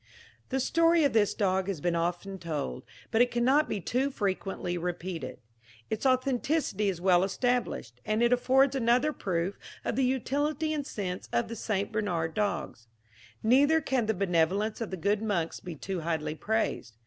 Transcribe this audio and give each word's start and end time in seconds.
The 0.49 0.59
story 0.59 1.03
of 1.03 1.13
this 1.13 1.35
dog 1.35 1.67
has 1.67 1.79
been 1.79 1.93
often 1.95 2.39
told, 2.39 2.85
but 3.11 3.21
it 3.21 3.29
cannot 3.29 3.69
be 3.69 3.79
too 3.79 4.09
frequently 4.09 4.75
repeated. 4.75 5.37
Its 5.91 6.07
authenticity 6.07 6.89
is 6.89 6.99
well 6.99 7.23
established, 7.23 8.01
and 8.03 8.23
it 8.23 8.33
affords 8.33 8.75
another 8.75 9.13
proof 9.13 9.59
of 9.85 9.95
the 9.95 10.03
utility 10.03 10.73
and 10.73 10.87
sense 10.87 11.29
of 11.31 11.49
the 11.49 11.55
St. 11.55 11.91
Bernard 11.91 12.33
dogs. 12.33 12.87
Neither 13.43 13.79
can 13.79 14.07
the 14.07 14.15
benevolence 14.15 14.81
of 14.81 14.89
the 14.89 14.97
good 14.97 15.21
monks 15.21 15.59
be 15.59 15.75
too 15.75 15.99
highly 15.99 16.33
praised. 16.33 16.97